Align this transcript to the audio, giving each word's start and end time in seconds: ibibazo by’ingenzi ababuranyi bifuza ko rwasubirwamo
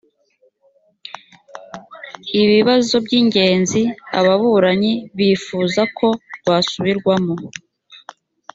ibibazo 2.41 2.95
by’ingenzi 3.05 3.81
ababuranyi 4.19 4.93
bifuza 5.17 5.81
ko 5.97 6.07
rwasubirwamo 6.37 7.35